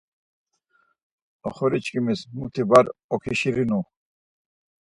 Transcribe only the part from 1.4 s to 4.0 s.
Oxorişǩimis muti var oǩişirinu.